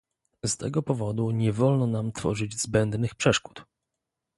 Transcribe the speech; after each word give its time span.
Z 0.45 0.57
tego 0.57 0.81
powodu 0.83 1.31
nie 1.31 1.53
wolno 1.53 1.87
nam 1.87 2.11
tworzyć 2.11 2.61
zbędnych 2.61 3.15
przeszkód 3.15 3.65